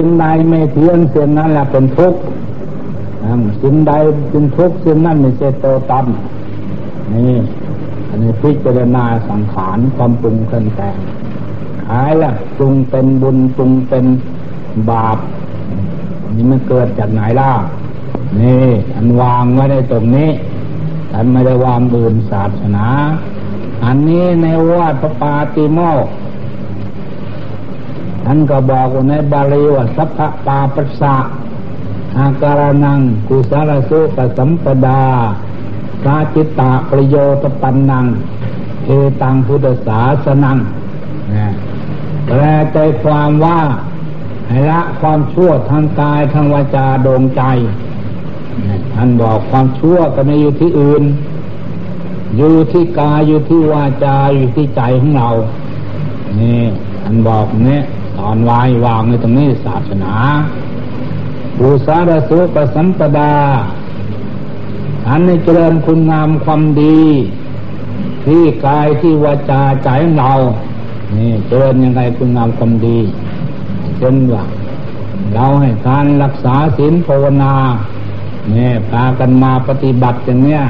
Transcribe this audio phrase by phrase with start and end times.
[0.00, 2.20] สิ่งใดไม่เที่ยงสิ่งนั้นแหละเป็นทุกข์
[3.62, 3.92] สิ่งใด
[4.30, 6.06] เป็นทุกข์สิ่งนั้นไม่ใช่โตตัน
[7.14, 7.34] นี่
[8.08, 10.96] อันนี้พิจารณาสังขารความปรุงแต่งแต่ง
[11.90, 14.04] หายละปรุงเป็นบุญปรุงเป็น
[14.90, 15.18] บาป
[16.34, 17.50] นี่มันเกิดจากไหนล่ะ
[18.40, 20.30] นี่อันวางไว้ในตรงนี้
[21.12, 22.86] ท่านไม่ได้วางอื่นศาสนา
[23.84, 26.06] อันนี้ในวัดพระปาติโมก
[28.30, 31.16] ท่านก็บอกว่าในบาลีว่าสัพพปาปัสสะ
[32.18, 35.02] อาการนังกุสารสุปสัมปดา
[36.04, 38.04] สาจิตตาประโยชน์ปันนัง
[38.86, 38.90] เอ
[39.22, 40.58] ตังพุทธศาสนัง
[42.26, 43.60] แปลใจความว่า
[44.48, 47.42] ให้ละความชั่วทางกายทางวาจาดวงใจ
[48.94, 51.02] ท่านบอกความชั่วก็ไม่อยู่ที่อื่น
[52.36, 55.28] อยู่ที่กายอยู่ที่วาจาอยู่ที่ใจของเรา
[56.38, 56.62] นี่
[57.04, 57.82] ท่านบอกเนี่ย
[58.18, 60.12] ตอนวายวางในตรงนี้ศาสนา
[61.58, 63.32] บูสารสุปสัมปดา
[65.08, 67.00] อันในเจริญคุณงามความดี
[68.24, 70.32] ที่กายที่วาจาใจเรา
[71.16, 72.98] นี่เจริญยังไงคุณงามความดี
[73.98, 74.44] เช่นว่า
[75.34, 77.54] เราให้การรักษาศีลภาวนา
[78.50, 80.62] เนี่ยพากันมาปฏิบัติอย่างเนี้ย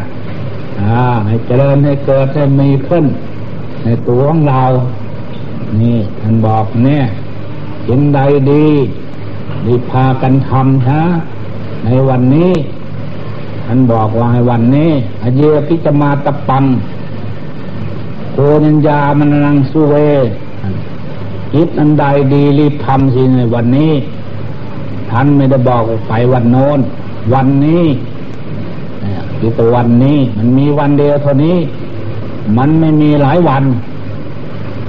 [1.27, 3.05] ให้เจริญให้เกิดให้มีขึ้น
[3.85, 4.63] ในตัวของเรา
[5.81, 7.05] นี่ท่านบอกเนี่ย
[7.91, 8.21] สิ่งใด
[8.53, 8.67] ดี
[9.67, 11.03] ดีพากันทำนะ
[11.85, 12.53] ในวันนี้
[13.67, 14.91] ท่านบอกว่าให้วันนี้
[15.23, 16.65] อาเยพิจมาตะปัง
[18.33, 19.95] โคนัญญามันนังสุเว
[21.53, 23.93] คิดอันใดดีรีบทำสิในวันนี้
[25.11, 26.81] ท่านไม่ได้บอกไปวันโน้น
[27.35, 27.85] วันนี้
[29.39, 31.57] คือตัววันนี้ มันมีวันเดียวเท่านี้
[32.59, 33.65] มันไม่มีหลายวัน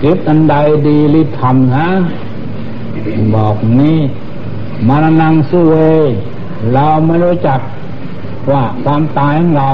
[0.01, 0.55] คิดอันใด
[0.87, 1.89] ดีรีบทำฮะ
[3.35, 3.97] บอกนี้
[4.87, 5.73] มารนังสุเว
[6.73, 7.59] เราไม่รู้จัก
[8.51, 9.69] ว่าความตายของเรา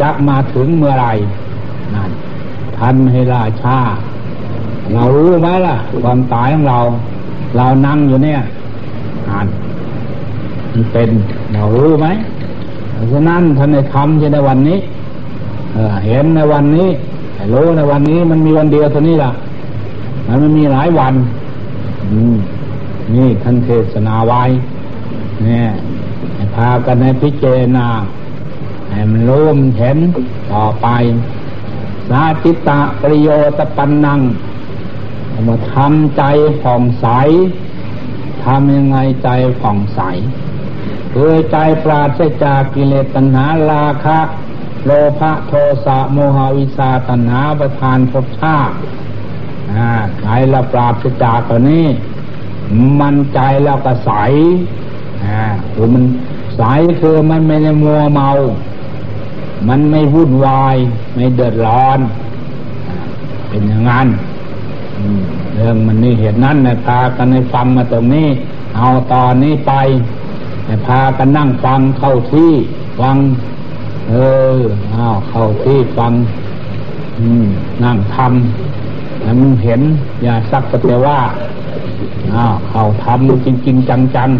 [0.00, 1.06] จะมาถึงเมื่อไร
[1.94, 2.10] นั่น
[2.76, 3.78] ท่านให้ราชา
[4.94, 6.78] เรารู้ไหมล่ะ ความตายของเรา
[7.56, 8.38] เรานั่งอยู่เนี่ย
[9.28, 9.46] อ่าน
[10.72, 11.08] มันเป็น
[11.52, 12.06] เรารู้ไหม
[13.12, 14.78] ฉะนั้นท่านในทำในวันนี้
[15.74, 16.88] เเห็นในวันนี้
[17.52, 19.30] รู้ในวันนี้มันมีวันเดียวเท่านี้ล่ะ
[20.26, 21.14] มันไม่มีหลายวัน
[23.14, 24.42] นี่ท่านเทศนาไว้
[25.44, 25.68] เนี่ย
[26.54, 27.88] พากันในพิจารณา
[28.90, 29.98] ให้มันรู้มันเห็น
[30.52, 30.86] ต่อไป
[32.08, 34.20] สาจิตตะประโยชน์ปันนัง
[35.46, 36.22] มาทำใจ
[36.62, 37.06] ผ่องใส
[38.44, 39.28] ทำยังไงใจ
[39.60, 40.00] ผ่องใส
[41.12, 44.18] คือใจปราศจากกิเลสตัณหาราคะ
[44.84, 45.52] โลภะโท
[45.84, 48.74] สะโมหะวิชาตัณหาประทานภพชาติ
[50.22, 51.86] ใจละปราศจากตัวนี้
[53.00, 54.10] มันใจแล้วก็ใส
[55.74, 56.04] คือมัน
[56.56, 56.62] ใส
[57.00, 58.30] คือมันไม่ได้มัวเมา
[59.68, 60.76] มันไม่วุ่นวาย
[61.14, 61.98] ไม่เดือดร้อน
[63.48, 64.08] เป็นอย่างนั้น
[65.54, 68.28] เรื่องมันนี่เหตุนั้นนะพากันในฟังมาตรงนี้
[68.76, 69.72] เอาตอนนี้ไป
[70.86, 72.52] พากันนั่งฟังเข้าที่
[73.00, 73.16] ฟัง
[74.10, 74.14] เอ
[74.56, 74.60] อ
[74.92, 76.12] เอาเข้าที่ฟัง
[77.84, 78.89] นั่งทำ
[79.22, 79.80] แล้มันเห็น
[80.22, 81.20] อย่าสักแต่ว่า
[82.34, 84.30] อ้าวเขาทำจริงจริงจังจัง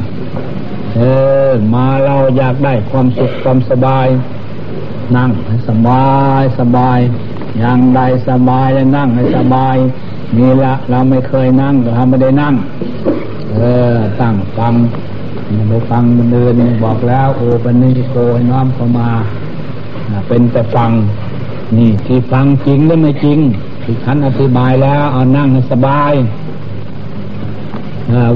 [0.96, 1.00] เอ
[1.48, 4.06] อ มาเราอยากได้ความสุขความสบาย
[5.16, 6.06] นั่งให้สบา
[6.40, 6.98] ยสบาย
[7.58, 9.76] อย่างใดสบายแล้วนั่งให้สบาย
[10.36, 12.54] นี่ละเราไม่เคยนั่งก็ทำไม่ได้นั่ง
[13.54, 13.58] เอ
[13.94, 14.74] อ ตั้งฟัง
[15.54, 16.54] มันไปฟังมันเดิน
[16.84, 19.08] บอกแล้วโอปันนี้โกให้น้อมเข้ามา
[20.28, 20.90] เป็นแต่ฟัง
[21.76, 23.38] นี่ที่ฟังจริงหรือไม่จริง
[23.82, 26.12] ที่ท่านอธิบายแล้วเอานั่งให้สบาย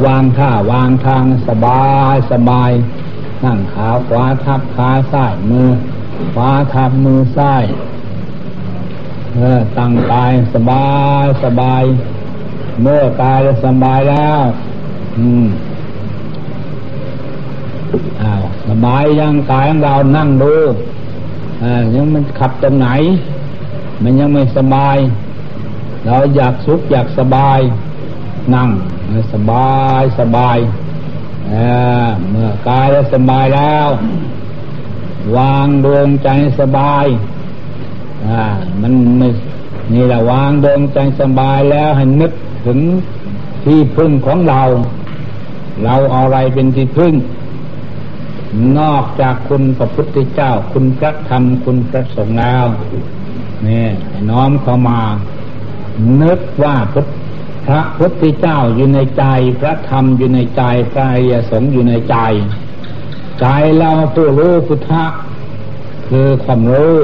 [0.06, 2.70] วางท่าวางทางสบายสบาย
[3.44, 5.68] นั่งขาขวาทับขาซ้ายมือ
[6.34, 7.64] ขวาทับมือซ้าย
[9.34, 10.86] เออตั้งกายสบา
[11.24, 11.82] ยสบาย
[12.82, 14.42] เมื่อกายสบายแล้ว
[15.18, 15.46] อืม
[18.22, 20.54] อ้าวสบายยังกายของเรานั่งดู
[21.62, 22.88] อ่ายังมันขับตรงไหน
[24.02, 24.96] มันยังไม่สบาย
[26.06, 27.60] เราอยากสุขอยากสบาย
[28.54, 28.70] นั่ง
[29.32, 30.58] สบายสบาย
[32.30, 33.88] เมื่อกายแล้วสบายแล้ว
[35.36, 36.28] วางดวงใจ
[36.60, 37.06] สบาย
[38.26, 38.42] อ่า
[38.80, 38.92] มัน
[39.92, 42.32] นี่แหละวางดวงใจสบายแล้วให้นึก
[42.66, 42.78] ถึง
[43.64, 44.62] ที่พึ่งของเรา
[45.84, 47.14] เราเอาอะไรเป็นที่พึ่ง
[48.78, 52.66] นอกจากคุณพระพุทธเจ้า คุณพระธรรมคุณพระสงฆ์แล้ว
[53.66, 53.86] นี่
[54.30, 55.00] น้อมเข้ามา
[56.22, 57.06] นึกว่าพุท
[57.66, 59.24] พระพุทธเจ้าอยู่ในใจ
[59.60, 60.62] พระธรรมอยู่ในใจ
[60.92, 62.16] พระอริยสงฆ์อยู่ในใจ
[63.40, 63.46] ใจ
[63.76, 65.04] เราผู้รู้พุทธะ
[66.08, 66.96] คือความรู้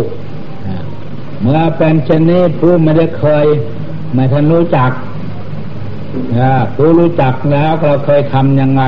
[1.41, 3.47] เมื่อเป็นเช่นนี้ผู้ไม่ได้เคย
[4.15, 4.91] ไม่ทันรู้จัก
[6.75, 8.83] ผู้รู้จักแล้วเราเคยทำยังไง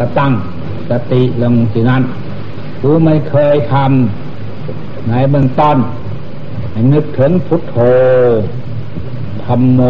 [0.00, 0.32] ก็ตั้ง
[0.90, 2.02] สติลงที่นั้น
[2.80, 5.78] ผู้ไม่เคยทำในเบื้องต้น
[6.92, 7.76] นึกถึงพุทโธ
[9.54, 9.80] รมโม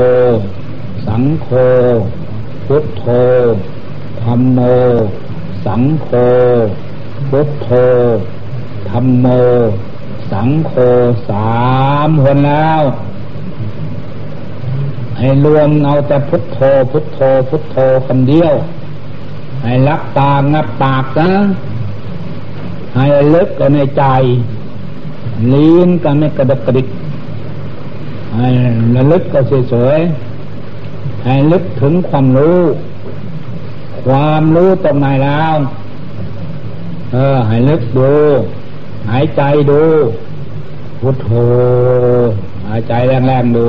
[1.06, 1.48] สังโฆ
[2.66, 3.04] พุทโธ
[4.22, 4.60] ธรรมโม
[5.66, 6.08] สังโฆ
[7.28, 7.68] พุทโธ
[8.90, 9.26] ธรรมโม
[10.32, 10.72] สังโฆ
[11.30, 11.58] สา
[12.06, 12.82] มคนแล้ว
[15.18, 16.58] ให้รวมเอาแต่พุทโธ
[16.90, 17.18] พุทโธ
[17.48, 18.52] พุทโธคำเดียว
[19.62, 21.30] ให้ลับตางับปากนะ
[22.94, 24.04] ให้ลึกก็ในใจ
[25.52, 26.86] ลิ้นก็ไม่กระดกกระดิก
[28.96, 29.40] ระลึกก็
[29.72, 32.60] สวยๆให้ลึกถึงความรู้
[34.06, 35.56] ความรู้ตรงไหนแล้ว
[37.12, 38.12] เออ ให้ลึกดู
[39.10, 39.82] หายใจดู
[41.00, 41.28] พุทโธ
[42.68, 43.66] หายใจแรงๆดู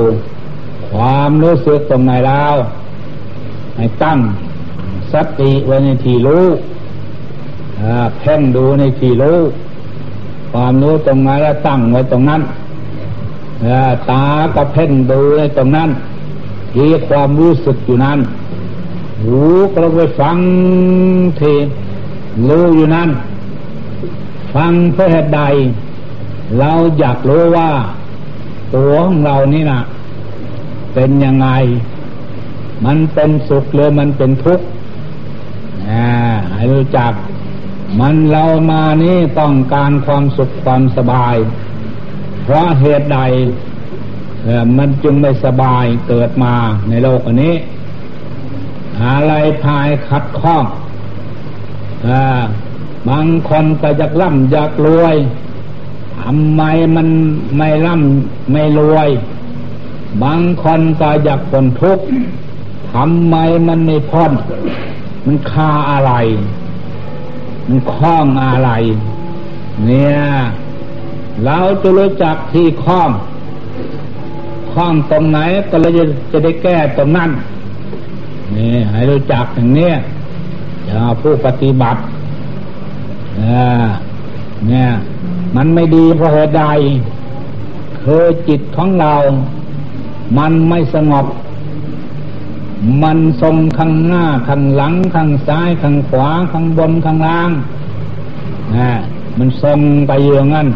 [0.92, 2.54] ความรู้สึกตรงไหนแล้ว
[3.76, 4.18] ให้ตั้ง
[5.12, 6.44] สติไว้ในที่รู้
[8.18, 9.38] เพ่งดูในที่รู้
[10.52, 12.40] ความรู้ตรงไหนแล้วตั้งไว้ตรงนั้น
[14.10, 14.24] ตา
[14.54, 15.90] ก็เพ่งดูในตรงนั้น
[16.74, 18.18] ที่ความรู้สึกอยู่นั้น
[19.22, 19.38] หู
[19.72, 20.38] ก็ไปฟัง
[21.36, 21.42] เท
[22.48, 23.08] รู้อยู่นั้น
[24.54, 25.40] ฟังเพื่อเหตุใด
[26.58, 27.70] เราอยากรู้ว่า
[28.74, 29.80] ตัวของเรานี่นะ
[30.94, 31.48] เป็นยังไง
[32.84, 34.66] มันเป็นสุขหรือมันเป็นทุกข์
[36.52, 37.12] ให้รู้จัก
[38.00, 41.36] มันเรามานี่ต้องการความสุขความสบาย
[42.42, 43.18] เพราะเหตุใด
[44.78, 46.54] มันจึงไม่สบายเกิดมา
[46.88, 47.54] ในโลกอันนี้
[49.02, 49.32] อะไร
[49.64, 50.64] ภายขัดข้อง
[53.08, 55.16] บางคนก็อยากร่ำอยากรวย
[56.20, 56.62] ทำไม
[56.96, 57.08] มัน
[57.56, 59.08] ไม่ร่ำไม่รวย
[60.22, 62.04] บางคนก็อยากคนทุกข์
[62.92, 63.36] ทำไม
[63.68, 64.32] มันไม่พ้น
[65.24, 66.12] มันคาอะไร
[67.66, 68.70] มันคล้องอะไร
[69.86, 70.18] เนี่ย
[71.44, 73.10] เราจะรู้จักที่คล้อง
[74.72, 75.38] คล้องตรงไหน
[75.70, 77.30] ก็เลยจะจะได้แก้ตรงนั้น
[78.56, 79.92] นี่ให้รู้จักอย่างนี้
[80.86, 82.00] อย่าผู้ปฏิบัติ
[84.68, 84.90] เนี่ย
[85.56, 86.62] มันไม่ดีเพราะเหตุใด
[88.02, 89.14] คือจิตของเรา
[90.38, 91.26] มันไม่สงบ
[93.02, 97.50] มันทรงข้างหน้าข้างหลังข้างซ้ายข้างขวาข้างบนข้างล่าง
[98.76, 98.92] นะ
[99.38, 100.68] มันทรงไปอย่างนั้น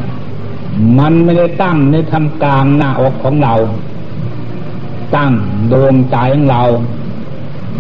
[0.98, 3.54] มันไม่ได้ตั้งในทำกลางหน้าอกของเรา
[5.16, 5.32] ตั้ง
[5.72, 6.62] ดวงใจของเรา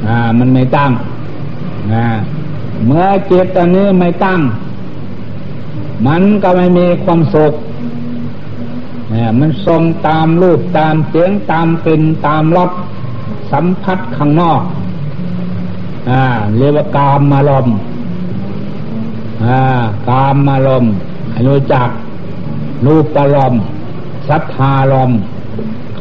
[0.06, 0.92] อ่า มันไม่ตั้ง
[1.92, 2.06] นะ
[2.86, 4.40] เมื่อเจิตอันนี้ไม่ตั้ง
[6.06, 7.54] มันก็ไม่มีความสุข
[9.10, 12.70] เนี่ยมันทรงตามรูปตามเสียงตามกลิ่นตามรส
[13.52, 14.62] สัมผัสข้างนอก
[16.10, 16.22] อ่า
[16.56, 17.66] เรียกว่ากามมาลม
[19.44, 19.58] อ่า
[20.08, 20.84] กามมาลม
[21.30, 21.88] ให้รู้จัก
[22.84, 23.54] รูปลม
[24.28, 25.10] สัทธาลม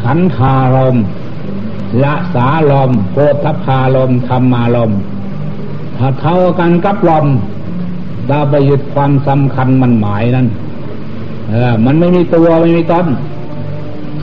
[0.02, 0.96] ขันธาลม
[2.04, 4.92] ละสาลมโพธพาลมธรรมาลม
[5.98, 7.26] ถ้าเท่ากันกับลม
[8.30, 10.48] ดาไปยึดความสำคัญมันหมายนั้น
[11.50, 13.08] เออมันไม่มีตัวไม่มีต้น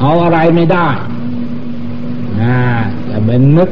[0.00, 0.86] เอาอะไรไม่ได้
[2.40, 2.58] อ่า
[3.08, 3.70] จะเป็นนึก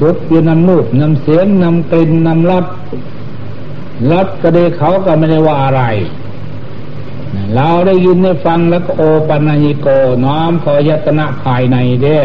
[0.00, 2.66] สุดอยู่น้ำนูกน้ำเสียงน้ำกลิ่นน้ำรส
[4.12, 5.82] รสก็ดีเขาก็ไม่ได้ว่าอะไร
[7.54, 9.86] เราได้ยินได้ฟังแล้วก็โอปัญญิโก
[10.24, 12.18] น้อมขอยตนะภายในเด้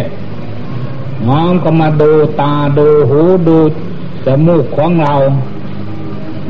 [1.27, 2.11] น้อมก็มาดู
[2.41, 3.57] ตาดูหูดู
[4.25, 5.15] จมูกของเรา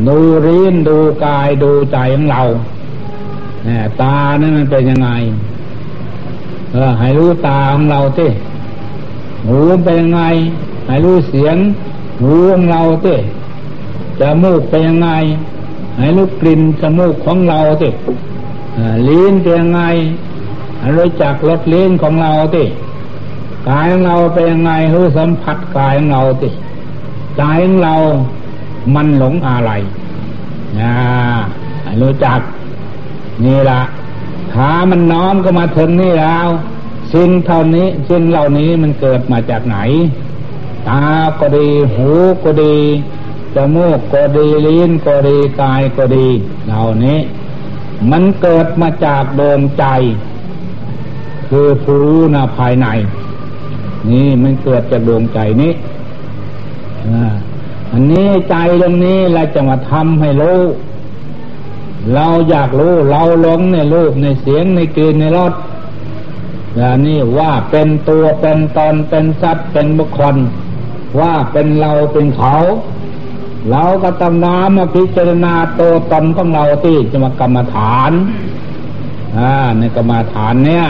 [0.07, 2.41] ดูรีนดูกายดูใจของเรา
[3.65, 5.09] เนี่ยตานั่มันเป็นยังไง
[6.71, 8.29] เออให้รู้ตาของเราที่
[9.47, 10.21] หูเป็นยังไง
[10.87, 11.57] ให้รู้เสียง
[12.21, 13.17] หูของเราที่
[14.19, 15.09] จมูกเป็นยังไง
[15.97, 17.91] ให้รู้กลิ่นจมูกของเราที่
[19.07, 19.81] ลิ้นเป็นยังไง
[20.98, 22.65] รู้จักรสลิ้นของเราติ
[23.69, 26.50] กายของเราเป็นยังไงรู้สัมผัสกายของเราติ
[27.38, 27.96] ใจของเรา
[28.96, 29.72] มันหลงอะไร
[30.79, 30.93] นะ
[32.01, 32.39] รู้จัก
[33.43, 33.81] นี่ละ
[34.53, 36.48] ขามันน้อมก็มาถึงนี่แล้ว
[37.13, 39.77] สิ่งเท่านี้สิ่งเหล่านี้มันเกิดมาจากไหน
[40.88, 41.03] ตา
[41.39, 42.10] ก็ดี หู
[42.43, 42.77] ก็ดี
[43.55, 46.27] จมูกก็ดีลิ้นก็ดีกายก็ดี
[46.67, 47.19] เหล่านี้
[48.12, 49.86] มันเกิดมาจากดวงใจ
[51.50, 52.88] คือผู้รู้นาภายใน
[54.10, 55.74] นี่มันเกิดจากดวงใจนี้
[57.92, 60.62] อันนี้ใจตรงนี้เราจะมาทำให้รู้
[62.13, 65.54] เราอยากรู้ เราหลงในรูปในเสียงในกลิ่นในรส
[66.75, 70.36] อย่างนี้ว่าเป็นตัวเป็นตนเป็นสัตว์เป็นบุคคล
[71.20, 72.56] ว่าเป็นเราเป็นเขา
[73.71, 78.12] เราก็ต้องน้ำมาพิจารณาตัวตนของเราที่จะมากรรมฐาน
[79.38, 80.86] อ่าในกรรมฐานเนี่ย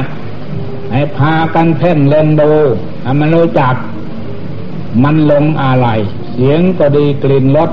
[0.92, 2.52] ให้พากันเพ่นเล่นดู
[3.04, 3.76] ให้มันรู้จัก
[5.04, 5.88] มันลงอะไร
[6.34, 7.70] เสียงก็ดีกลิ่นรส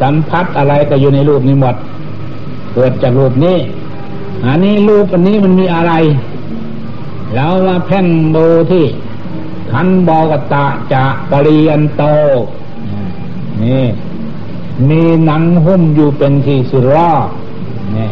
[0.00, 1.76] สัมผัสอะไรก็อยู่ในรูปนี้หมด
[2.74, 3.58] เกิดจากรูปนี้
[4.44, 5.92] อันนี้รูปอันนี้มันมีอะไร
[7.34, 8.06] แล้วมาเพ่น
[8.36, 8.84] ดูที่
[9.70, 12.02] ทันบอกตะจะปริยันโต
[13.62, 13.84] นี่
[14.88, 17.12] มีหนังหุ้มอยู่เป็นที่สุรอ
[17.96, 18.08] นี่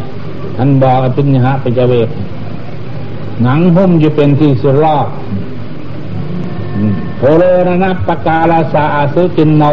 [0.55, 2.09] ท่านบอกอภิญญาปัจเวก
[3.43, 5.07] หนังหุ้มอยู่เป็นที่สุรอบ
[7.17, 9.63] โพโลรณปกาลาสาอาสุจินโน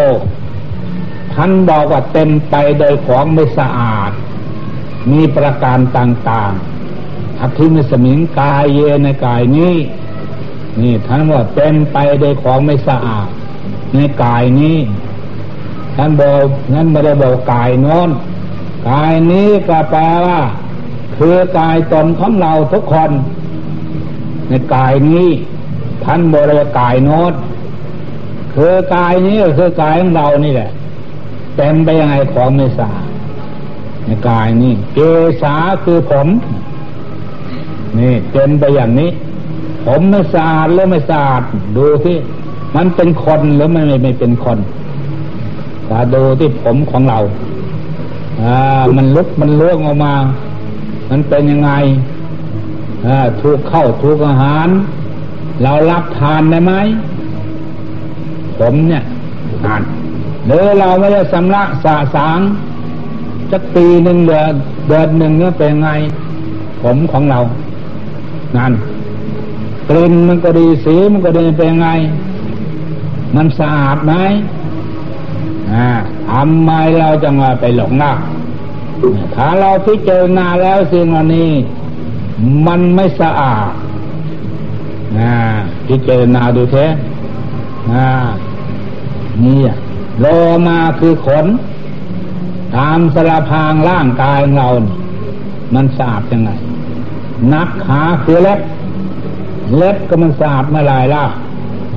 [1.35, 4.13] ท่านบอกว่าเต็มไปโดยของไม่สะอาด
[5.11, 9.75] มีประการต่างๆอธิมิสมิงกายเยในกายนี้
[10.81, 13.29] นี่ท่านว่าเต็มไปโดยของไม่สะอาด
[13.95, 14.77] ในกายนี้
[16.01, 18.11] ท่านบอกนั้นไม่ได้บอกกายโนอน
[18.91, 20.41] กายนี้ก็แปลว่า
[21.17, 23.11] คือกายตนของเราทุกคน
[24.49, 25.27] ในกายนี้
[26.05, 27.33] ท่านบริกายโน้ต
[28.55, 30.71] คือกายนี้ก็คือกายของเรานี่แหละ
[31.57, 32.91] เต็มไปยังไงของไม่สา
[34.05, 34.99] ในกายนี้เก
[35.43, 36.27] ษาคือผม
[37.99, 39.11] นี่เต็มไปอย่างนี้
[39.87, 41.43] ผมไม่สะอาดหรือไม่สะอาด
[41.77, 42.17] ดูที่
[42.77, 44.59] มันเป็นคนหรือไม่ไม่เป็นคน
[45.91, 47.19] ตาดูที่ผมของเรา
[48.43, 48.57] อ่า
[48.97, 50.15] มันลุกมันล่วงออกมา
[51.11, 51.71] มันเป็นยังไง
[53.41, 54.69] ถูกเข้าถูกอาหาร
[55.63, 56.73] เรารับทานได้ไหม
[58.59, 59.03] ผมเนี่ย
[59.65, 59.83] ทาน
[60.47, 62.39] หรือเราไม่ได้สำลักสาสาง
[63.51, 64.53] จะปีหนึ่งเดือน
[64.89, 65.91] เดือนหนึ่งเนี่ยเป็นไง
[66.83, 67.39] ผมของเรา
[68.57, 68.73] นั่น
[69.89, 71.89] กลิ่นมันก็ดีสีมันก็ดีเป็นไง
[73.37, 74.15] มันสะอาดไหม
[76.31, 76.71] ทำไม
[77.01, 78.17] เราจะมาไปหลงนัก
[79.35, 81.51] ถ้าเราพิจารณาแล้วสิ่งเหล่านี้
[82.67, 83.71] มันไม่สะอาด
[85.19, 85.35] นะ
[85.89, 86.93] พิจารณาดูเถอะ
[87.93, 88.09] นะ
[89.45, 89.61] นี่
[90.21, 90.27] โล
[90.69, 91.47] มาคือขน
[92.77, 94.97] ตามสารพางร่างกายของเรานี่
[95.75, 96.51] มันสะอาดยังไง
[97.53, 98.61] นักขาคือเล็บ
[99.77, 101.25] เล็บก็มันสะอาดเมื่อไรล่ะ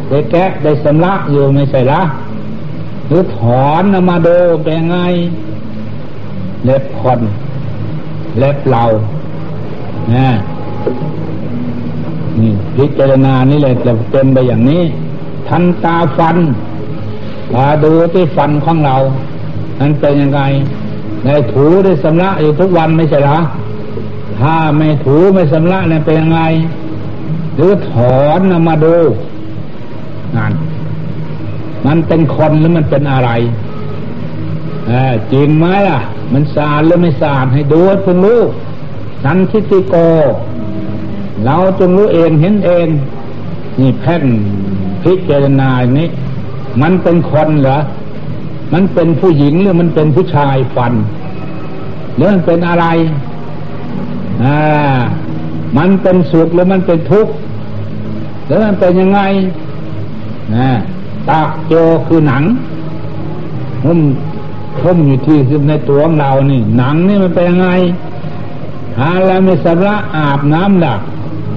[0.07, 2.01] ไปแกะได้สำลักอยู่ไม่ใช่ละ
[3.11, 4.97] รือถอนออกมาดูเป็นไง
[6.63, 7.19] เล็บคน
[8.37, 8.83] เล็บเรา
[10.13, 10.29] นะ
[12.39, 14.83] นี่พิจารณานี่เลยจะเป็นไปอย่างนี้
[15.47, 16.37] ทันตาฟัน
[17.53, 18.95] ตาดูที่ฟันของเรา
[19.79, 20.41] นั้นเป็นยังไง
[21.25, 23.39] ได้ถูได้สำระอยู่ทุกวันไม่ใช่หรอ
[24.39, 26.41] ถ้าไม่ถูไม่สำระเนี่ยเป็นยังไง
[27.55, 28.95] หรือถอนมาดู
[30.35, 30.53] นั่น
[31.91, 33.29] มันเป็นคนหรือมันเป็นอะไร
[35.33, 35.99] จริงไหมล่ะ
[36.33, 38.41] มันสะอาดหรือไม่สะอาดให้ดูเพิ่งรู้
[39.23, 39.95] สันทิติโก
[41.45, 42.87] เราจงรู้เองเห็นเอง
[43.79, 44.23] นี่แพ่น
[45.03, 46.09] พิจารณาอย่างนี้
[46.81, 47.79] มันเป็นคนเหรอ
[48.73, 50.93] มันเป็นผู้หญิงหรือมันเป็นผู้ชายฟัน
[52.15, 52.85] หรือมันเป็นอะไร
[54.43, 54.57] อ่า
[55.77, 57.33] มันเป็นสุขหรือมันเป็นทุกข์
[58.45, 59.21] หรือมันเป็นยังไง
[60.55, 60.71] นะ
[61.29, 61.73] ตาโจ
[62.07, 62.43] คือหนัง
[63.85, 63.99] หุ้ม
[64.83, 65.37] หุ้มอยู่ที่
[65.69, 67.69] ในตัวของเรานี่ หนังนี่มันเป็นยังไง
[68.97, 71.01] หาแล้วไม่สระอาบน้ำหลัก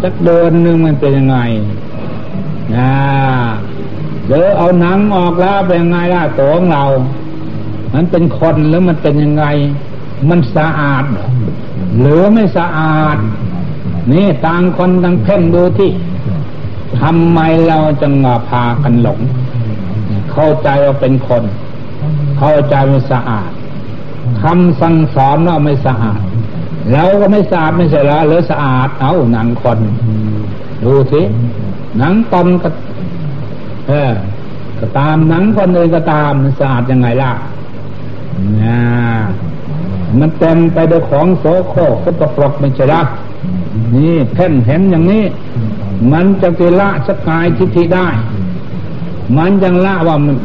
[0.03, 1.39] สักเดินหนึ่งมันเป็นยังไง
[2.75, 2.91] นะ
[4.27, 6.85] เดี๋ยวเอาหนังออกแล้วเป็นยังไงล่ะตัวของเรา
[7.95, 9.45] มันเป็นคนหรือมันเป็นยังไง
[10.29, 11.05] มันสะอาด
[11.99, 13.19] หรือไม่สะอาด
[14.13, 15.91] นี่ต่างคนต่างเพ่งดูที่
[17.01, 18.13] ทำไมเราจึง
[18.49, 19.21] พากันหลง
[20.35, 21.43] เข้าใจว่าเป็นคน
[22.39, 23.51] เข้าใจว่าสะอาด
[24.43, 26.21] คำสั่งสอนว่าไม่สะอาด
[26.93, 29.79] เราก็ไม่สะอาดไม่ใช่หรอหรือสะอาดเอาหนังคน
[30.85, 31.23] ดูสิ
[31.99, 32.69] หนังตนก็
[33.89, 34.13] เออ
[34.79, 37.33] ก็ตามหนังคนอื่นก็ตามมันสะอาดยังไงล่ะ
[38.63, 38.79] นะ
[40.19, 43.03] มันเต็มไปด้วยของโสโครกตกปรกไม่ใช่หรอ
[43.95, 45.25] นี่เพ่นเห็นอย่างนี้
[46.13, 48.09] มันจะไปละสกายทิฏฐิได้
[49.37, 50.37] มันยังละว่ามัน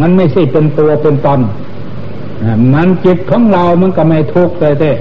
[0.00, 1.40] มันไม่ใช่เป็นตัวเป็นตน
[2.74, 4.92] มันจิตของเรามันก็ไม่ทุกข์เลยเต้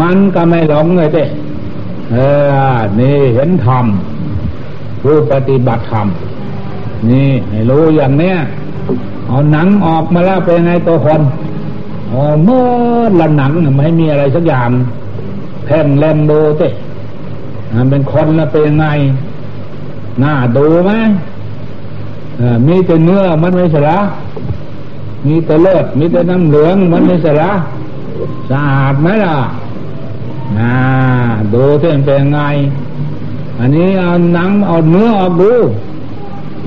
[0.00, 1.24] มันก็ไม่หลงเลยเด้
[2.12, 2.16] เอ
[2.74, 3.84] อ นี่เห็นธรรม
[5.02, 6.06] ผู้ปฏิบัติธรรม
[7.08, 8.36] นี่ให้รู้อย่างเนี้ย
[9.26, 11.20] เอาหนังออกมาแล้วเป็นไงตัวคน
[12.12, 12.66] อ๋อเมื่อ
[13.20, 14.70] ละหนังไม่มีอะไรสักอย่าง
[15.66, 16.68] แท่งเล่มดูเต้
[17.90, 18.86] เป็นคนแล้วเป็นยังไง
[20.22, 20.92] น่าดูไหม
[22.66, 24.00] มีแต่เนื้อมันไม่ใช่ละ
[25.26, 27.52] มีแต่เลือดมีแต่น้ำเหลืองมันไม่ใช่ละ
[28.50, 29.36] สะอาดไหมล่ะ
[30.56, 30.74] น่า
[31.52, 32.40] ดูเท่เป็นไง
[33.58, 35.52] อันนี้เอาหนังเอาเนื้อออกดู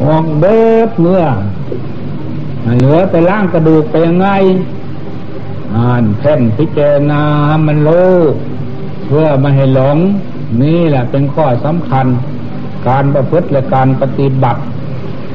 [0.03, 1.23] ออกเบิดเนื้อ
[2.79, 4.27] เหลือแต่ล่างกระดูกเป็นไง
[5.75, 7.21] อ่านเพ่งพิจารณา
[7.65, 8.15] มันรู้
[9.07, 9.97] เพื่อไม่ให้หลง
[10.61, 12.05] นี่แหละเป็นข้อสำคัญ
[12.87, 14.61] การประพฤติและการปฏิบัติ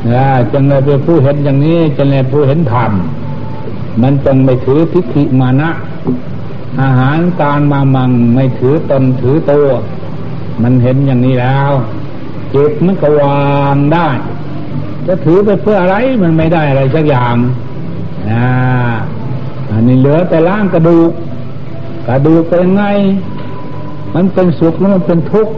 [0.07, 2.93] นะจึงเลยเป็นผู้เห็นอย่างนี้จึงเลยผู้เห็นธรรม
[4.03, 5.71] มันจึงไม่ถือทิฏฐิมานะ
[6.83, 9.69] อาหารการมามังไม่ถือตนถือตัว
[10.63, 11.73] มันเห็นอย่างนี้แล้ว
[12.55, 14.09] จิตมันก็วางได้
[15.07, 17.37] จะถือไปเพื่ออะไรมันไม่ได้อะไรสักอย่าง
[18.29, 18.49] อ่า
[19.71, 21.13] อันนี้เหลือแต่ล่างกระดูก
[22.09, 22.85] กระดูกเป็นไง
[24.15, 25.55] มันเป็นสุขแล้วมันเป็นทุกข์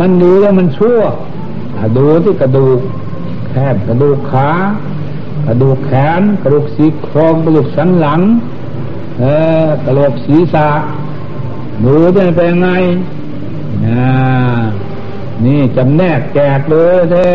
[0.00, 1.00] มันดีแล้วมันชั่ว
[1.96, 2.80] ดูที่กระดูก
[3.58, 4.48] แคบกระดูกขา
[5.46, 8.20] กระดูกแขนกระดูกสีโครงกระดูกสันหลัง
[9.18, 9.24] เอ
[9.64, 10.68] อกระโหลกศีรษะ
[11.84, 12.68] ดูจะเป็นไง
[13.86, 14.08] นะ
[15.44, 17.30] นี่จำแนกแจกเลยแท้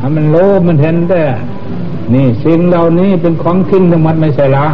[0.00, 0.36] ทำมันโล
[0.68, 1.24] มันเห็นแท้
[2.14, 4.66] นี่สิ่งเหล่านี้เป็นของทิ้งทั้งหมดไม่ใช่ละ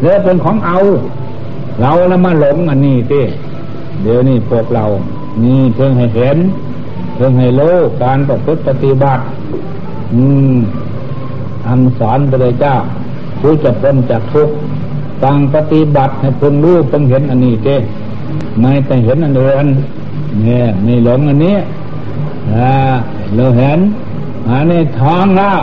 [0.00, 0.78] เรือเป็นของเอา
[1.80, 3.24] เราแล้วมาหลงอันนี้ที่
[4.02, 4.84] เดี๋ยวนี้พวกเรา
[5.42, 6.38] นี่เพิ่งให้เห็น
[7.16, 7.62] เพิ่งให้โล
[8.02, 9.22] การประพฤติปฏิบัติ
[10.14, 10.22] อื
[10.52, 10.56] ม
[11.64, 12.74] ทำสอนพระเจ้า
[13.40, 14.54] ผู้จะพ้นจากทุกข์
[15.22, 17.76] ฟังปฏิบัติให้พึงรู้พึงเห็นอันนี้เจ้
[18.60, 19.66] ไม่แต่เห็นอันอื่น
[20.42, 21.56] เนี่ยไม่หลงอันนี้
[23.34, 23.78] เราเห็น
[24.48, 25.58] อันนี้ท้องแล้ว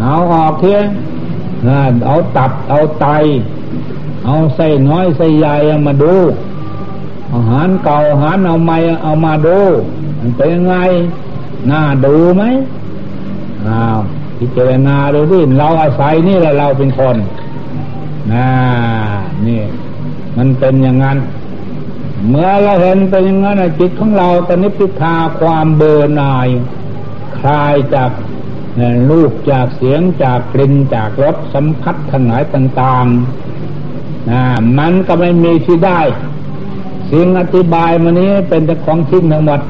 [0.00, 0.80] เอาออกเทีย
[2.06, 3.06] เอาตับเอาไต
[4.26, 5.54] เอาไส้น้อยไส้ใหญ่
[5.86, 6.14] มาดู
[7.32, 9.58] อาหารเก่าอาหารเอาใหม่เอามาดู
[10.20, 10.76] มันเป็นยังไง
[11.70, 12.42] น่าดูไหม
[13.68, 13.98] อ้าว
[14.38, 17.16] พิจารณาดูดิเราอาศัยนี่แหละเราเป็นคน
[18.32, 18.48] น่า
[19.46, 19.62] นี่
[20.36, 21.18] มันเป็นอย่างนั้น
[22.28, 26.48] เมื่อเราเห็นเป็นอย่างนั้นจิตของเราตอนนี้พิทาความเบื่อหน่าย
[27.38, 28.10] คลายจาก
[29.10, 34.42] ลูกจากเสียงจากกลิ่นจากรสสัมผัสทั้งหลายต่างๆนะ
[34.78, 36.00] มันก็ไม่มีที่ได้
[37.10, 39.60] สิ่งอธิบายมานี้เป็นแต่ของทิ้งทั้งหมด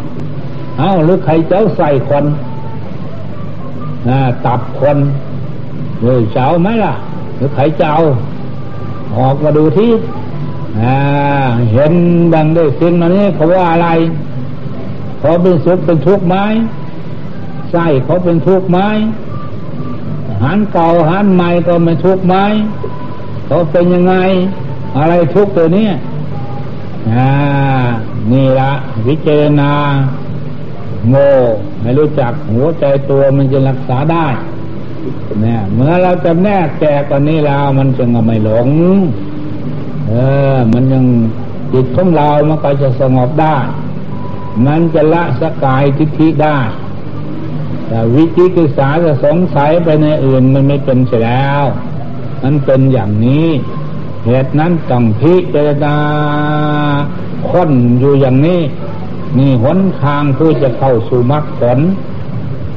[0.78, 2.24] เอ้าหรือใครเจ้าใส่คน
[4.08, 4.98] นะตับคน
[6.02, 6.94] หรือเจ้าไหมล่ะ
[7.36, 7.94] หรือใครเจ้า
[9.16, 9.90] ออกมาดูที่
[11.72, 11.92] เห็น
[12.34, 13.88] ดังได้สิ่งนี้เขาว่าอะไร
[15.20, 16.36] เขาเป็นสุขเป็นทุกข์ไหม
[17.70, 18.78] ไส้เขาเป็นทุกข์ไหม
[20.42, 22.36] หันเก่าหันใหม่ก็ไม่ทุกข์ไหม
[23.46, 24.14] เขาเป็นยังไง
[24.96, 25.88] อะไรทุกข์ตัวนี้
[27.10, 27.30] อ่า
[28.30, 28.72] นี่ละ
[29.06, 29.28] วิเจ
[29.60, 29.72] นา
[31.08, 31.30] โง่
[31.80, 34.26] ไม่รู้จักหัวใจตัวมันจะรักษาได้
[35.40, 38.68] เนี่ยเมื่อเราจะแน่แก่กว่านี้แล้วมันจึงไม่หลง
[40.08, 40.12] เอ
[40.54, 41.04] อ มันยัง
[41.72, 43.56] จิตของเรามันก็จะสงบได้
[44.66, 46.58] มันจะละสกายทิฏฐิได้
[47.86, 51.64] แต่วิจิกิสาจะสงสัยไปในอื่นมันไม่เป็นเสียแล้ว
[52.42, 53.48] มันเป็นอย่างนี้
[54.26, 55.96] เหตุนั้นต้องพิจารณา
[57.48, 58.60] ค้นอยู่อย่างนี้
[59.38, 61.78] นี่หนทางผู้จะเข้าสู่มรรคผล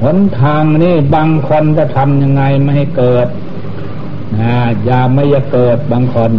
[0.03, 3.27] หนทางนี้บางคนจะทำยังไงไม่ให้เกิด
[4.39, 6.31] นะอย่าไม่จะเกิดบางคน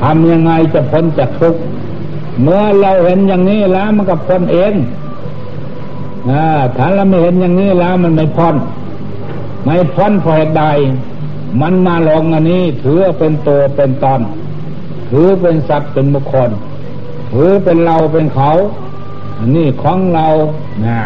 [0.00, 1.60] ทำยังไงจะพ้นจากทุกข์
[2.42, 4.74] เมื่อเราเห็นอย่างนี้แล้วมันก็พ้นเอง
[6.76, 8.56] ถ้าเราไม่เห็นอย่างนี้แล้วมันไม่พ้น
[9.64, 10.64] ไม่พ้นเพราะเหตุใด
[11.60, 14.20] มันมาลงอันนี้ ถือเป็นตัวเป็นตอน
[15.10, 16.50] ถือเป็นสัตว์เป็นบุคคล
[17.32, 18.50] ถือเป็นเราเป็นเขา
[19.40, 20.26] อันนี้ของเรา
[20.86, 20.98] นะ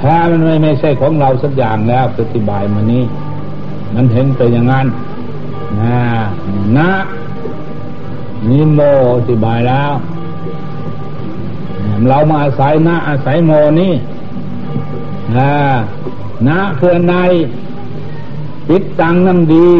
[0.00, 3.04] ถ้ามันไม่ไม่ใช่ของเราสักอย่างแล้วปฏิบายมานี้
[3.94, 4.86] มันเห็นไปอย่างนั้น
[5.80, 6.00] นะ
[6.78, 6.90] นะ
[8.48, 8.80] นิโม
[9.16, 9.92] อธิบายแล้ว
[12.08, 13.92] เรามาอาศัยนะอาศัยโมนี่
[15.36, 15.52] นะ
[16.48, 17.14] นะคือใน
[18.68, 19.70] ปิดตังน้ำดี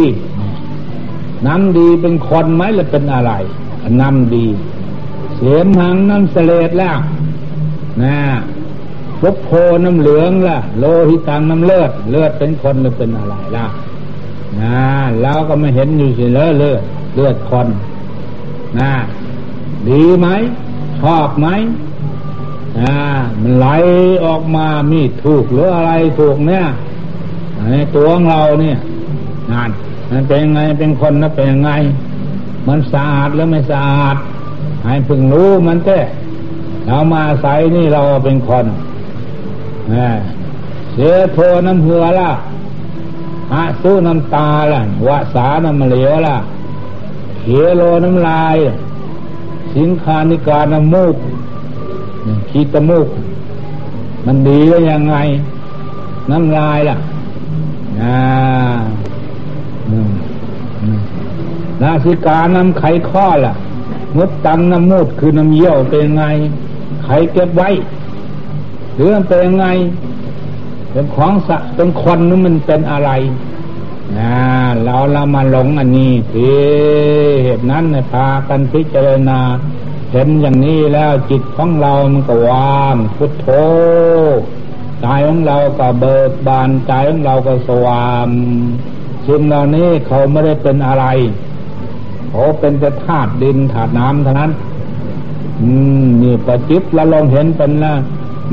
[1.47, 3.33] น้ำดีเป็นคนไหมหรือเป็นอะไร
[4.01, 4.47] น้ำดี
[5.37, 6.99] เสียมหังน้ำเสลดแล้ว
[8.03, 8.19] นะ
[9.21, 9.51] พุกโพ
[9.85, 13.67] น้ำเหลืองล่ะ โลหิตังน้ำเลือด เลือดเป็นคนหรือเป็นอะไรล่ะ
[14.61, 14.79] นะ
[15.23, 16.83] เราก็ไม่เห็นอยู่สิเลอเลือด
[17.15, 17.69] เลือดคน
[18.79, 18.93] นะ
[19.89, 20.29] ดีไหม
[21.01, 21.49] ชอบไหม
[22.81, 22.95] อ่า
[23.43, 23.69] มันไหล
[24.25, 26.65] ออกมามีถูกหรืออะไรถูกเนี่ย
[27.73, 28.77] ในตัวของเราเนี่ย
[29.53, 29.71] งาน
[30.11, 31.71] มันเป็นยังไงเป็นคนนะเป็นยังไง
[32.69, 34.17] มันสะอาดหรือไม่สะอาด
[34.85, 35.99] ให้พึงรู้มันแค่
[36.89, 38.67] เรามาใส่นี่เราเป็นคน
[40.93, 42.33] เสือโทน้ำเหือล่ะ
[43.53, 46.37] อาสู้น้ำตาล่ะวาสาน้ำเหลวล่ะ
[47.41, 48.57] เขียโลน้ำลาย
[49.75, 51.17] สินคานิการน้ำมูก
[52.51, 53.09] ขีตมูก
[54.27, 55.17] มันดีแล้วยังไง
[56.31, 56.97] น้ำลายล่ะ
[58.03, 58.17] อ่า
[61.83, 63.55] นาสิกาน้ำไขข้อล่ะ
[64.17, 66.25] มดตังน้ำมูดคือน้ำเยี่ยวเป็นไง
[67.09, 67.71] ไขเก็บไว้
[68.95, 69.67] หรือมันเป็นไง
[70.91, 73.11] เป็นของสะเป็นคนนึกมันเป็นอะไร
[74.19, 74.35] นะ
[74.85, 76.51] เราเรามาหลงอันนี้ที
[77.43, 79.41] เหตุนั้นเนี่ยพากันพิจารณา
[80.13, 83.47] เห็นอย่างนี้แล้วจิตของเรามันก็ว่างพุทโธ
[85.01, 88.29] ใจของเราก็เบิกบานใจของเราก็สว่าง
[89.27, 91.05] สิ่งเหล่านี้เขาไม่ได้เป็นอะไร
[92.31, 94.51] เขาเป็นแต่ธาตุดินธาตุน้ำเท่านั้น
[95.63, 95.71] อื
[96.03, 97.99] มนี่ประจิตเราลองเห็นเป็นล้ว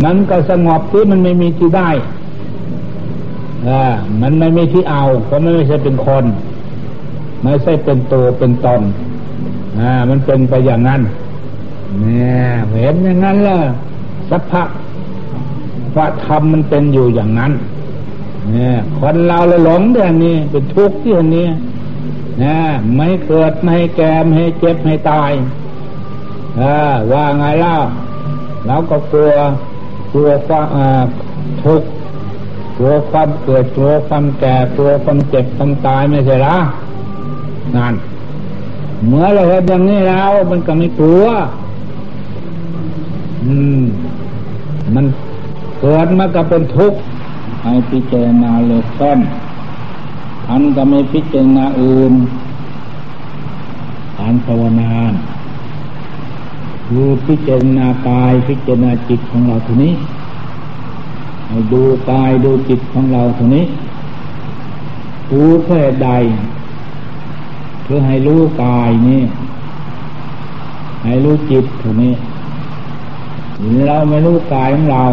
[0.04, 1.90] มันก็สงบที่มันไม่มีที่ได้
[3.68, 3.84] อ่า
[4.22, 6.26] มันไม่มีที่เอาเพราะไม่ใช่เป็นคน
[7.44, 8.82] ไม่ใช่เป็นตัวเป็นตน
[9.80, 11.02] อ่า มันเป็นไปอย่างนั้น
[12.00, 12.46] เนี่ย
[12.82, 13.62] เห็นอย่างนั้นล้ว
[14.30, 14.64] สัพพะ
[15.94, 17.52] พระธรรมมันเป็นอยู่อย่างนั้น
[18.52, 21.48] เนี่ย คนเราเลยหลงเรื่องนี้เป็นทุกข์ที่อันนี้
[22.44, 22.58] นะ
[22.96, 25.32] ไม่เกิดไม่แก่ไม่เจ็บไม่ตาย
[27.12, 27.76] ว่าไงเล่า
[28.68, 29.34] เราก็กลัว
[30.12, 31.06] กลัวความ
[31.64, 31.88] ทุกข์
[32.78, 36.58] กลัวความเกิดกลัวความแก่กลัวความเจ็บความตายไม่ใช่หรอ
[37.76, 37.94] นั่น
[39.08, 41.26] เมื่อเราเห็นอย่างนี้แล้ว มันก็ไม่กลัว
[43.44, 43.84] อืม
[44.96, 45.06] มัน
[45.80, 47.00] เกิดมาก็เป็นทุกข์
[47.62, 49.20] ให้พิจารณาเลยต้น
[50.50, 52.14] อันก็ไม่พิจารณาอื่น
[54.18, 54.92] การภาวนา
[56.88, 59.94] คือพิจารณากายพิจารณาจิตของเราทีนี้
[61.74, 63.66] ดูกายดูจิตของเราทีนี้
[65.32, 66.10] ดูเพื่อใด
[67.84, 69.22] เพื่อให้รู้กายนี่
[71.04, 72.14] ให้รู้จิตทีนี้
[73.88, 75.04] เราไม่รู้กายของเรา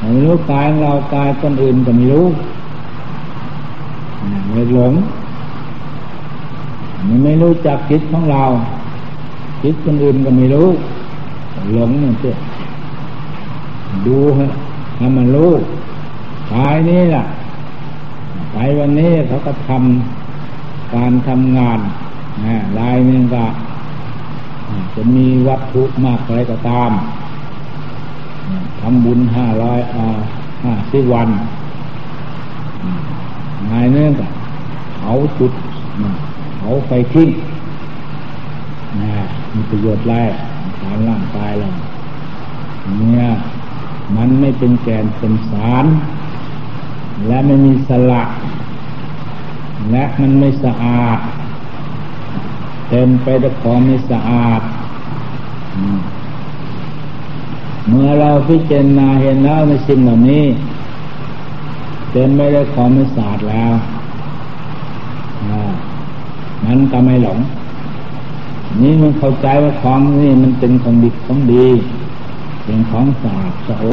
[0.00, 2.26] ไม่รู้กายของเรากายคนอื่นก็ไม่รู้
[4.50, 4.94] ไม่หลง
[7.24, 8.44] ไม่รู้จักจิตของเรา
[9.62, 10.68] จิตคนอื่นก็ไม่รู้
[11.74, 12.38] หลงนั่นเอง
[14.06, 14.46] ดูฮะ
[14.96, 15.52] ให้มันรู้
[16.52, 17.24] กายนี้ล่ะ
[18.52, 21.78] ไปวันนี้เขาก็ทำการทำงาน
[22.44, 23.44] นะลายหนึ่งก็
[24.94, 26.90] จะมีวัตถุมากอะไรก็ตาม
[28.80, 29.80] ทำบุญห้าร้อย
[30.64, 31.28] ห้าสิบวัน
[33.70, 34.12] นายเนื่อง
[34.96, 35.52] เขาจุด
[36.58, 37.28] เขาไฟทิ้ง
[39.56, 40.32] มีประโยชน์แรก
[40.82, 41.70] การร่างกายเรา
[42.98, 43.26] เนี่ย
[44.16, 45.84] มันไม่เป็นแกนเป็นสาร
[47.26, 48.24] และไม่มีสละ
[49.90, 51.18] และมันไม่สะอาด
[52.88, 54.62] เต็มไปด้วยของไม่สะอาด
[57.88, 60.44] เมื่อเราพิจารณาเห็นแล้วในสิ่งเหล่านี้
[62.10, 63.72] เต็มไปด้วยของไม่สะอาดแล้ว
[66.64, 67.38] มันก็ไม่หลง
[68.82, 71.68] นี่มันเข้าใจว่าของนี่มันเป็นของดีของดี
[72.64, 73.84] เป็นของสะอาดสะโอ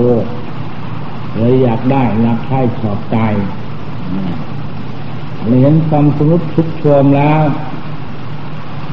[1.36, 3.17] เลยอยากได้รักใคร่ชอบใจ
[5.43, 7.41] เลยเห็นความสมุติชุดชมแล้ว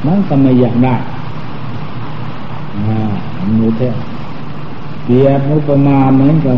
[0.06, 0.96] มันก็ไม่อยากได้
[2.76, 2.98] อ่า
[3.58, 3.82] มูเท
[5.04, 6.56] เปียบอุปมาเหมือนกับ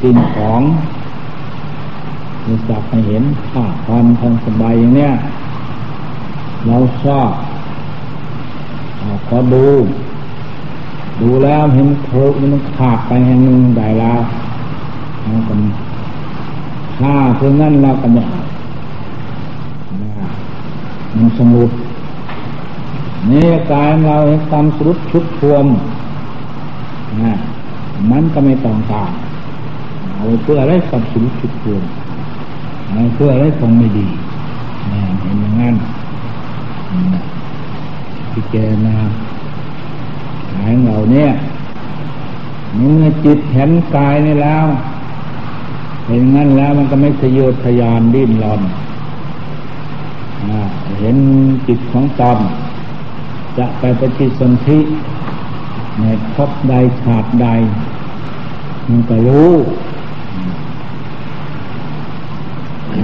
[0.00, 0.60] สิ่งของ
[2.46, 5.12] มีจับให้เห็นค่าความทางสบายอย่างเนี้ย
[6.66, 7.30] เราชอบ
[9.30, 9.66] ก็ดู
[11.20, 14.20] ดูแล้วเห็นโถมันขาดไปแห่งหนึ่งได้แล้ว
[15.22, 15.54] เราก็
[16.98, 18.22] ถ้าเพื่อนั้นเราก็ไม่
[21.16, 21.70] มันสมุด
[23.30, 25.66] นี่กายเราเห็นความสุดชุดทวม
[27.22, 27.34] นะ
[28.10, 29.12] มันก็ไม่ต้องการ
[30.14, 31.82] เอาเพื่ออะไรความสุดชุดทวม
[32.90, 34.06] เอาเพื่ออะไรของไม่ดี
[35.22, 35.74] เห็นอย่างนั้น
[38.38, 38.96] พิจารณา
[40.54, 41.30] หายเราเนี่ย
[42.76, 44.66] เมื่อจิตเห็นกายนี่แล้ว
[46.08, 48.62] เห็นงั้นแล้วมันก็ไม่ทะเยอทะยานดิ้นรน
[51.00, 51.16] เห็น
[51.66, 52.38] จิตของตน
[53.58, 54.78] จะไปปฏิสนธิ
[56.00, 57.46] ในพบใดชาติใด
[58.88, 59.52] มันก็รู้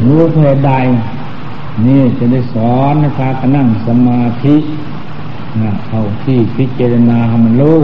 [0.04, 0.72] รู้เพื่อใด
[1.86, 4.56] นี่จะได้สอนนะคะก็นั่งสมาธิ
[5.88, 7.78] เข้าที่พิจารณาให้มันรู้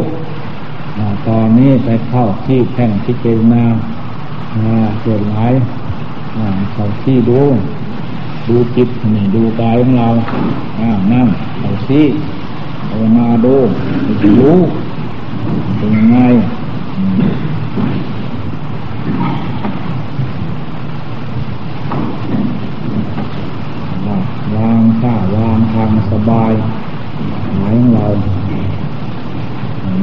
[1.28, 3.64] ตอนนี้ไปเข้าที่แท่งพิจารณา
[5.02, 5.52] เกิดหลาย
[6.72, 7.42] เข้าที่ดู
[8.48, 10.08] ดูจิตนี่ดูกายของเรา
[11.12, 11.26] นั่ง
[11.58, 12.04] เข้าที่
[12.88, 13.56] ภาวนาดู
[14.40, 14.58] รู้
[15.78, 16.18] เป็นยังไง
[24.56, 28.06] วางท่าวางทางสบายายของเรา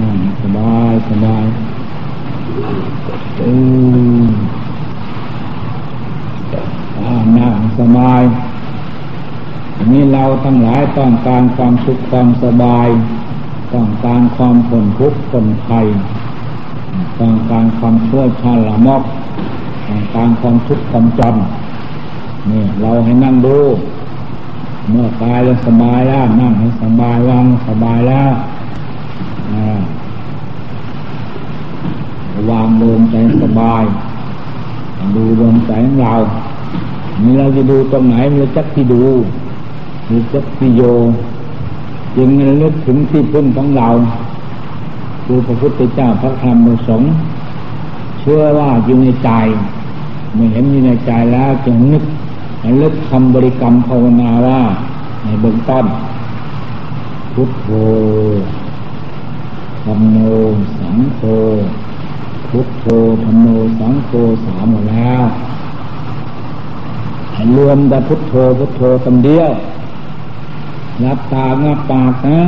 [0.01, 1.45] นั่งสบายสบาย
[3.41, 3.51] อื
[4.21, 4.25] ม
[7.38, 8.23] นั่งสบาย
[9.91, 12.88] นี้เราทั้งหลายต้องการความสุขความสบาย
[13.73, 15.86] ต้องการความผลทุกข์ผลภัย
[17.19, 19.03] ต้องการความช่วยชาละมอก
[19.88, 23.58] ต้องการความทุกข์ความจำนี่เราให้นั่งดู
[24.89, 28.32] เมื่อกายเราสบายแล้วนั่งให้สบายวางสบายแล้ว
[32.50, 33.84] วางลมใจสบาย
[35.15, 36.15] ดูลมใจของเรา
[37.23, 39.04] นี่เราจะดูตรงไหนเราจักที่ดู
[40.10, 40.82] มีจักพิโย
[42.15, 43.89] จึงระลึกถึงที่พึ่งของเรา
[45.26, 47.10] คือพระพุทธเจ้าพระธรรมพระสงฆ์
[48.19, 49.30] เชื่อว่าอยู่ในใจ
[50.34, 52.04] เมื่อเห็นอยู่ในใจแล้วจึงนึก
[52.67, 54.60] ระลึกคำบริกรรมภาวนาว่า
[55.23, 55.86] ในเบื้องต้น
[57.34, 57.67] พุทโธ
[59.84, 60.17] ธรรมโม
[60.80, 61.21] สังโฆ
[62.49, 62.86] พุทโธ
[63.23, 63.47] ธรรมโม
[63.80, 64.12] สังโฆ
[64.45, 65.23] สามหมดแล้ว
[67.34, 69.51] ให้รวมแต่พุทโธพุทโธคำเดียว
[71.03, 72.43] รับตางับปากนะ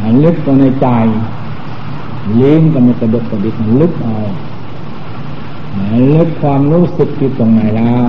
[0.00, 0.86] ให้ลึกตรงในใจ
[2.40, 4.16] ลิ้นก็ไม่กระดกกระดิกลึกเอา
[6.16, 8.04] ลึกความรู้สึกที่ตรงไหนแล้ว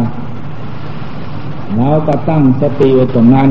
[1.76, 3.50] เราก็ตั้งสติไว้ตรงนั้น